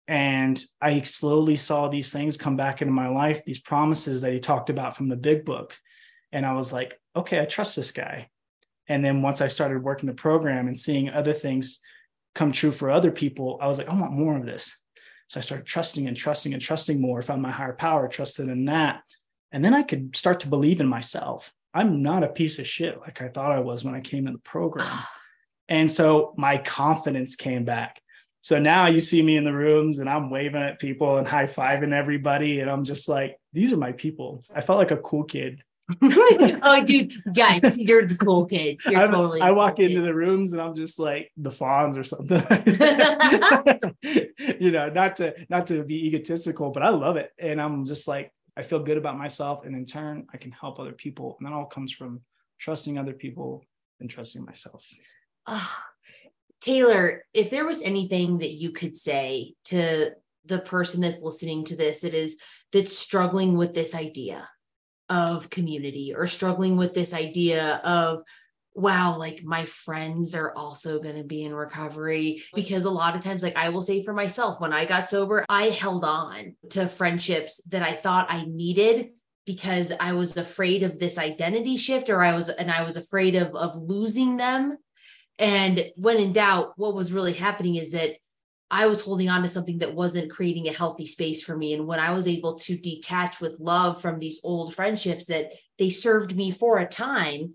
And 0.07 0.63
I 0.81 1.01
slowly 1.01 1.55
saw 1.55 1.87
these 1.87 2.11
things 2.11 2.37
come 2.37 2.55
back 2.55 2.81
into 2.81 2.93
my 2.93 3.07
life, 3.07 3.43
these 3.43 3.59
promises 3.59 4.21
that 4.21 4.33
he 4.33 4.39
talked 4.39 4.69
about 4.69 4.95
from 4.95 5.09
the 5.09 5.15
big 5.15 5.45
book. 5.45 5.75
And 6.31 6.45
I 6.45 6.53
was 6.53 6.71
like, 6.71 6.99
okay, 7.15 7.39
I 7.39 7.45
trust 7.45 7.75
this 7.75 7.91
guy. 7.91 8.29
And 8.87 9.03
then 9.03 9.23
once 9.23 9.41
I 9.41 9.47
started 9.47 9.83
working 9.83 10.07
the 10.07 10.13
program 10.13 10.67
and 10.67 10.79
seeing 10.79 11.09
other 11.09 11.33
things 11.33 11.79
come 12.35 12.51
true 12.51 12.71
for 12.71 12.91
other 12.91 13.11
people, 13.11 13.57
I 13.61 13.67
was 13.67 13.79
like, 13.79 13.89
I 13.89 13.99
want 13.99 14.13
more 14.13 14.37
of 14.37 14.45
this. 14.45 14.79
So 15.27 15.39
I 15.39 15.41
started 15.41 15.65
trusting 15.65 16.07
and 16.07 16.15
trusting 16.15 16.53
and 16.53 16.61
trusting 16.61 17.01
more, 17.01 17.21
found 17.23 17.41
my 17.41 17.51
higher 17.51 17.73
power, 17.73 18.07
trusted 18.07 18.47
in 18.47 18.65
that. 18.65 19.01
And 19.51 19.65
then 19.65 19.73
I 19.73 19.81
could 19.81 20.15
start 20.15 20.41
to 20.41 20.49
believe 20.49 20.81
in 20.81 20.87
myself. 20.87 21.51
I'm 21.75 22.01
not 22.01 22.23
a 22.23 22.29
piece 22.29 22.57
of 22.57 22.67
shit 22.67 22.99
like 23.01 23.21
I 23.21 23.27
thought 23.27 23.51
I 23.51 23.59
was 23.59 23.83
when 23.83 23.93
I 23.93 23.99
came 23.99 24.27
in 24.27 24.33
the 24.33 24.39
program. 24.39 24.87
and 25.69 25.91
so 25.91 26.33
my 26.37 26.57
confidence 26.57 27.35
came 27.35 27.65
back. 27.65 28.01
So 28.41 28.59
now 28.59 28.87
you 28.87 29.01
see 29.01 29.21
me 29.21 29.37
in 29.37 29.43
the 29.43 29.53
rooms 29.53 29.99
and 29.99 30.09
I'm 30.09 30.29
waving 30.29 30.61
at 30.61 30.79
people 30.79 31.17
and 31.17 31.27
high 31.27 31.47
fiving 31.47 31.93
everybody. 31.93 32.59
And 32.61 32.69
I'm 32.69 32.83
just 32.83 33.09
like, 33.09 33.37
these 33.53 33.73
are 33.73 33.77
my 33.77 33.91
people. 33.91 34.43
I 34.53 34.61
felt 34.61 34.79
like 34.79 34.91
a 34.91 34.97
cool 34.97 35.23
kid 35.23 35.61
oh, 36.01 36.83
dude, 36.83 37.13
yeah, 37.35 37.59
you're 37.75 38.07
the 38.07 38.15
cool 38.15 38.45
kid. 38.47 38.79
You're 38.85 39.03
I, 39.03 39.05
totally. 39.05 39.41
I 39.41 39.51
walk 39.51 39.77
into 39.77 39.95
kid. 39.95 40.05
the 40.05 40.15
rooms 40.15 40.53
and 40.53 40.61
I'm 40.61 40.75
just 40.75 40.97
like 40.97 41.31
the 41.37 41.51
Fonz 41.51 41.95
or 41.95 42.03
something. 42.03 42.41
you 44.59 44.71
know, 44.71 44.89
not 44.89 45.17
to 45.17 45.35
not 45.47 45.67
to 45.67 45.83
be 45.83 46.07
egotistical, 46.07 46.71
but 46.71 46.81
I 46.81 46.89
love 46.89 47.17
it, 47.17 47.29
and 47.37 47.61
I'm 47.61 47.85
just 47.85 48.07
like 48.07 48.31
I 48.57 48.63
feel 48.63 48.79
good 48.79 48.97
about 48.97 49.17
myself, 49.17 49.65
and 49.65 49.75
in 49.75 49.85
turn, 49.85 50.27
I 50.33 50.37
can 50.37 50.51
help 50.51 50.79
other 50.79 50.93
people, 50.93 51.35
and 51.37 51.45
that 51.45 51.53
all 51.53 51.65
comes 51.65 51.91
from 51.91 52.21
trusting 52.59 52.97
other 52.97 53.13
people 53.13 53.63
and 53.99 54.09
trusting 54.09 54.45
myself. 54.45 54.87
Uh, 55.45 55.65
Taylor, 56.61 57.23
if 57.33 57.49
there 57.49 57.65
was 57.65 57.81
anything 57.81 58.39
that 58.39 58.53
you 58.53 58.71
could 58.71 58.95
say 58.95 59.53
to 59.65 60.11
the 60.45 60.59
person 60.59 61.01
that's 61.01 61.21
listening 61.21 61.65
to 61.65 61.75
this, 61.75 62.03
it 62.03 62.13
is 62.13 62.37
that's 62.71 62.97
struggling 62.97 63.57
with 63.57 63.73
this 63.73 63.93
idea 63.93 64.47
of 65.09 65.49
community 65.49 66.13
or 66.15 66.27
struggling 66.27 66.77
with 66.77 66.93
this 66.93 67.13
idea 67.13 67.81
of 67.83 68.23
wow 68.75 69.17
like 69.17 69.41
my 69.43 69.63
friends 69.65 70.35
are 70.35 70.53
also 70.53 70.99
going 70.99 71.15
to 71.15 71.23
be 71.23 71.43
in 71.43 71.53
recovery 71.53 72.43
because 72.53 72.83
a 72.83 72.89
lot 72.89 73.15
of 73.15 73.21
times 73.21 73.41
like 73.41 73.55
i 73.55 73.69
will 73.69 73.81
say 73.81 74.03
for 74.03 74.13
myself 74.13 74.59
when 74.59 74.73
i 74.73 74.83
got 74.83 75.09
sober 75.09 75.45
i 75.47 75.69
held 75.69 76.03
on 76.03 76.55
to 76.69 76.85
friendships 76.85 77.63
that 77.69 77.81
i 77.81 77.93
thought 77.93 78.29
i 78.29 78.43
needed 78.45 79.09
because 79.45 79.93
i 80.01 80.11
was 80.11 80.35
afraid 80.35 80.83
of 80.83 80.99
this 80.99 81.17
identity 81.17 81.77
shift 81.77 82.09
or 82.09 82.21
i 82.21 82.35
was 82.35 82.49
and 82.49 82.69
i 82.69 82.83
was 82.83 82.97
afraid 82.97 83.35
of 83.35 83.55
of 83.55 83.77
losing 83.77 84.35
them 84.35 84.77
and 85.39 85.81
when 85.95 86.17
in 86.17 86.33
doubt 86.33 86.73
what 86.75 86.93
was 86.93 87.13
really 87.13 87.33
happening 87.33 87.75
is 87.75 87.93
that 87.93 88.17
I 88.71 88.87
was 88.87 89.01
holding 89.01 89.29
on 89.29 89.43
to 89.43 89.47
something 89.47 89.77
that 89.79 89.93
wasn't 89.93 90.31
creating 90.31 90.67
a 90.67 90.73
healthy 90.73 91.05
space 91.05 91.43
for 91.43 91.55
me. 91.55 91.73
And 91.73 91.85
when 91.85 91.99
I 91.99 92.13
was 92.13 92.27
able 92.27 92.55
to 92.55 92.75
detach 92.75 93.39
with 93.39 93.59
love 93.59 94.01
from 94.01 94.17
these 94.17 94.39
old 94.43 94.73
friendships 94.73 95.27
that 95.27 95.51
they 95.77 95.91
served 95.91 96.35
me 96.35 96.49
for 96.49 96.79
a 96.79 96.87
time, 96.87 97.53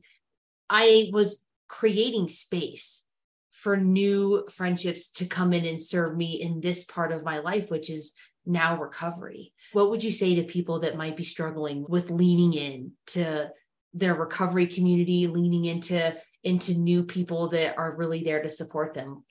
I 0.70 1.10
was 1.12 1.42
creating 1.68 2.28
space 2.28 3.04
for 3.50 3.76
new 3.76 4.46
friendships 4.50 5.10
to 5.12 5.26
come 5.26 5.52
in 5.52 5.66
and 5.66 5.82
serve 5.82 6.16
me 6.16 6.40
in 6.40 6.60
this 6.60 6.84
part 6.84 7.12
of 7.12 7.24
my 7.24 7.40
life, 7.40 7.70
which 7.70 7.90
is 7.90 8.14
now 8.46 8.76
recovery. 8.80 9.52
What 9.72 9.90
would 9.90 10.02
you 10.02 10.10
say 10.10 10.36
to 10.36 10.44
people 10.44 10.80
that 10.80 10.96
might 10.96 11.16
be 11.16 11.24
struggling 11.24 11.84
with 11.88 12.10
leaning 12.10 12.54
in 12.54 12.92
to 13.08 13.50
their 13.92 14.14
recovery 14.14 14.66
community, 14.66 15.26
leaning 15.26 15.66
into 15.66 16.16
into 16.42 16.72
new 16.72 17.04
people 17.04 17.48
that 17.48 17.76
are 17.76 17.96
really 17.96 18.22
there 18.22 18.42
to 18.42 18.48
support 18.48 18.94
them? 18.94 19.24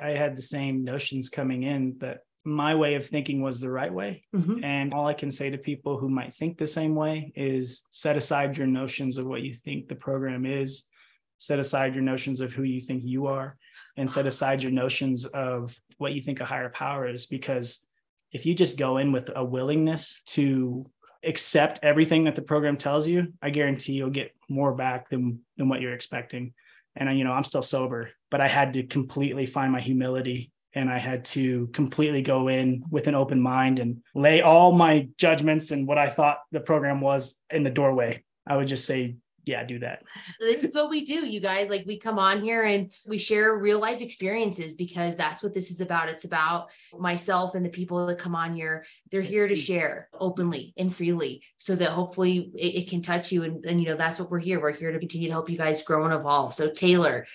I 0.00 0.10
had 0.10 0.36
the 0.36 0.42
same 0.42 0.84
notions 0.84 1.28
coming 1.28 1.64
in 1.64 1.96
that 1.98 2.20
my 2.44 2.74
way 2.74 2.94
of 2.94 3.06
thinking 3.06 3.40
was 3.40 3.60
the 3.60 3.70
right 3.70 3.92
way. 3.92 4.24
Mm-hmm. 4.34 4.64
And 4.64 4.92
all 4.92 5.06
I 5.06 5.14
can 5.14 5.30
say 5.30 5.50
to 5.50 5.58
people 5.58 5.98
who 5.98 6.08
might 6.08 6.34
think 6.34 6.58
the 6.58 6.66
same 6.66 6.94
way 6.94 7.32
is 7.36 7.86
set 7.90 8.16
aside 8.16 8.58
your 8.58 8.66
notions 8.66 9.18
of 9.18 9.26
what 9.26 9.42
you 9.42 9.54
think 9.54 9.88
the 9.88 9.94
program 9.94 10.44
is, 10.44 10.84
set 11.38 11.58
aside 11.58 11.94
your 11.94 12.02
notions 12.02 12.40
of 12.40 12.52
who 12.52 12.62
you 12.64 12.80
think 12.80 13.04
you 13.04 13.26
are, 13.26 13.56
and 13.96 14.10
set 14.10 14.26
aside 14.26 14.62
your 14.62 14.72
notions 14.72 15.26
of 15.26 15.76
what 15.98 16.14
you 16.14 16.20
think 16.20 16.40
a 16.40 16.44
higher 16.44 16.70
power 16.70 17.08
is. 17.08 17.26
Because 17.26 17.86
if 18.32 18.44
you 18.46 18.54
just 18.54 18.78
go 18.78 18.98
in 18.98 19.12
with 19.12 19.30
a 19.36 19.44
willingness 19.44 20.22
to 20.26 20.86
accept 21.24 21.80
everything 21.82 22.24
that 22.24 22.34
the 22.34 22.42
program 22.42 22.76
tells 22.76 23.06
you, 23.06 23.32
I 23.40 23.50
guarantee 23.50 23.92
you'll 23.92 24.10
get 24.10 24.34
more 24.48 24.74
back 24.74 25.10
than, 25.10 25.40
than 25.56 25.68
what 25.68 25.80
you're 25.80 25.94
expecting 25.94 26.54
and 26.96 27.18
you 27.18 27.24
know 27.24 27.32
i'm 27.32 27.44
still 27.44 27.62
sober 27.62 28.10
but 28.30 28.40
i 28.40 28.48
had 28.48 28.72
to 28.72 28.82
completely 28.82 29.46
find 29.46 29.72
my 29.72 29.80
humility 29.80 30.50
and 30.74 30.90
i 30.90 30.98
had 30.98 31.24
to 31.24 31.66
completely 31.68 32.22
go 32.22 32.48
in 32.48 32.84
with 32.90 33.06
an 33.06 33.14
open 33.14 33.40
mind 33.40 33.78
and 33.78 34.02
lay 34.14 34.40
all 34.40 34.72
my 34.72 35.08
judgments 35.18 35.70
and 35.70 35.86
what 35.86 35.98
i 35.98 36.08
thought 36.08 36.38
the 36.50 36.60
program 36.60 37.00
was 37.00 37.40
in 37.50 37.62
the 37.62 37.70
doorway 37.70 38.22
i 38.46 38.56
would 38.56 38.68
just 38.68 38.86
say 38.86 39.16
yeah, 39.44 39.64
do 39.64 39.78
that. 39.80 40.02
This 40.38 40.62
is 40.62 40.74
what 40.74 40.88
we 40.88 41.04
do, 41.04 41.26
you 41.26 41.40
guys. 41.40 41.68
Like 41.68 41.84
we 41.86 41.98
come 41.98 42.18
on 42.18 42.42
here 42.42 42.62
and 42.62 42.92
we 43.06 43.18
share 43.18 43.58
real 43.58 43.80
life 43.80 44.00
experiences 44.00 44.74
because 44.74 45.16
that's 45.16 45.42
what 45.42 45.52
this 45.52 45.70
is 45.70 45.80
about. 45.80 46.08
It's 46.08 46.24
about 46.24 46.70
myself 46.96 47.54
and 47.54 47.64
the 47.64 47.70
people 47.70 48.06
that 48.06 48.18
come 48.18 48.36
on 48.36 48.54
here. 48.54 48.84
They're 49.10 49.20
here 49.20 49.48
to 49.48 49.56
share 49.56 50.08
openly 50.18 50.74
and 50.76 50.94
freely 50.94 51.42
so 51.58 51.74
that 51.76 51.90
hopefully 51.90 52.52
it, 52.54 52.82
it 52.82 52.90
can 52.90 53.02
touch 53.02 53.32
you. 53.32 53.42
And, 53.42 53.64
and, 53.66 53.80
you 53.80 53.88
know, 53.88 53.96
that's 53.96 54.20
what 54.20 54.30
we're 54.30 54.38
here. 54.38 54.60
We're 54.60 54.72
here 54.72 54.92
to 54.92 54.98
continue 54.98 55.28
to 55.28 55.34
help 55.34 55.50
you 55.50 55.58
guys 55.58 55.82
grow 55.82 56.04
and 56.04 56.14
evolve. 56.14 56.54
So, 56.54 56.70
Taylor, 56.70 57.26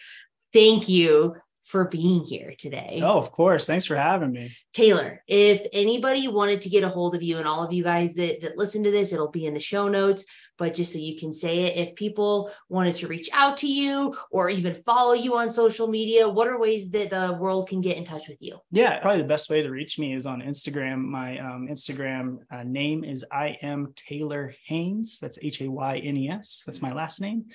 thank 0.53 0.87
you 0.87 1.35
for 1.67 1.85
being 1.85 2.23
here 2.23 2.53
today. 2.57 3.01
Oh, 3.03 3.17
of 3.17 3.31
course. 3.31 3.67
Thanks 3.67 3.85
for 3.85 3.95
having 3.95 4.31
me. 4.31 4.55
Taylor, 4.73 5.23
if 5.27 5.65
anybody 5.73 6.27
wanted 6.27 6.61
to 6.61 6.69
get 6.69 6.83
a 6.83 6.89
hold 6.89 7.15
of 7.15 7.23
you 7.23 7.37
and 7.37 7.47
all 7.47 7.63
of 7.63 7.73
you 7.73 7.83
guys 7.83 8.15
that, 8.15 8.41
that 8.41 8.57
listen 8.57 8.83
to 8.83 8.91
this, 8.91 9.13
it'll 9.13 9.31
be 9.31 9.45
in 9.45 9.53
the 9.53 9.59
show 9.59 9.87
notes 9.87 10.25
but 10.57 10.73
just 10.73 10.91
so 10.91 10.99
you 10.99 11.17
can 11.17 11.33
say 11.33 11.65
it, 11.65 11.77
if 11.77 11.95
people 11.95 12.51
wanted 12.69 12.95
to 12.97 13.07
reach 13.07 13.29
out 13.31 13.57
to 13.57 13.67
you 13.67 14.15
or 14.31 14.49
even 14.49 14.73
follow 14.73 15.13
you 15.13 15.37
on 15.37 15.49
social 15.49 15.87
media, 15.87 16.27
what 16.27 16.47
are 16.47 16.59
ways 16.59 16.89
that 16.91 17.11
the 17.11 17.37
world 17.39 17.69
can 17.69 17.81
get 17.81 17.97
in 17.97 18.03
touch 18.03 18.27
with 18.27 18.37
you? 18.41 18.57
Yeah, 18.71 18.99
probably 18.99 19.21
the 19.21 19.27
best 19.27 19.49
way 19.49 19.61
to 19.61 19.69
reach 19.69 19.99
me 19.99 20.13
is 20.13 20.25
on 20.25 20.41
Instagram. 20.41 21.03
My 21.03 21.37
um, 21.37 21.67
Instagram 21.69 22.39
uh, 22.51 22.63
name 22.63 23.03
is 23.03 23.25
I 23.31 23.57
am 23.61 23.93
Taylor 23.95 24.53
Haynes. 24.65 25.19
That's 25.19 25.39
H 25.41 25.61
A 25.61 25.69
Y 25.69 25.97
N 25.97 26.17
E 26.17 26.29
S. 26.29 26.63
That's 26.65 26.81
my 26.81 26.93
last 26.93 27.21
name. 27.21 27.45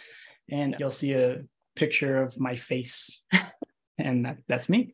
And 0.49 0.77
you'll 0.79 0.91
see 0.91 1.15
a 1.15 1.43
picture 1.75 2.23
of 2.23 2.39
my 2.39 2.57
face. 2.57 3.23
and 3.99 4.25
that, 4.25 4.39
that's 4.49 4.69
me 4.69 4.93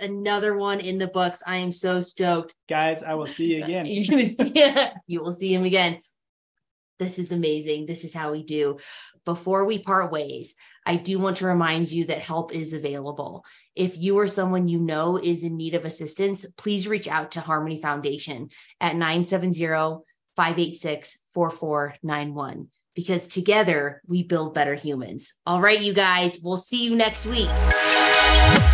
another 0.00 0.56
one 0.56 0.80
in 0.80 0.98
the 0.98 1.08
books. 1.08 1.42
I 1.46 1.56
am 1.56 1.72
so 1.72 2.00
stoked. 2.00 2.54
Guys, 2.68 3.02
I 3.02 3.14
will 3.14 3.26
see 3.26 3.56
you 3.56 3.64
again. 3.64 3.86
You're 3.86 4.06
gonna 4.06 4.28
see, 4.28 4.90
you 5.06 5.20
will 5.20 5.32
see 5.32 5.52
him 5.54 5.64
again. 5.64 6.00
This 6.98 7.18
is 7.18 7.30
amazing. 7.30 7.86
This 7.86 8.04
is 8.04 8.12
how 8.12 8.32
we 8.32 8.42
do. 8.42 8.78
Before 9.24 9.64
we 9.64 9.78
part 9.78 10.10
ways, 10.10 10.54
I 10.84 10.96
do 10.96 11.18
want 11.18 11.36
to 11.38 11.46
remind 11.46 11.90
you 11.90 12.06
that 12.06 12.18
help 12.18 12.54
is 12.54 12.72
available. 12.72 13.44
If 13.76 13.96
you 13.96 14.18
or 14.18 14.26
someone 14.26 14.68
you 14.68 14.78
know 14.80 15.16
is 15.16 15.44
in 15.44 15.56
need 15.56 15.74
of 15.74 15.84
assistance, 15.84 16.46
please 16.56 16.88
reach 16.88 17.06
out 17.06 17.32
to 17.32 17.40
Harmony 17.40 17.80
Foundation 17.80 18.48
at 18.80 18.96
970 18.96 20.02
586 20.34 21.18
4491 21.34 22.68
because 22.94 23.28
together 23.28 24.00
we 24.06 24.22
build 24.24 24.54
better 24.54 24.74
humans. 24.74 25.34
All 25.46 25.60
right, 25.60 25.80
you 25.80 25.92
guys, 25.92 26.40
we'll 26.42 26.56
see 26.56 26.84
you 26.84 26.96
next 26.96 27.26
week. 27.26 27.48
Bye. 28.28 28.67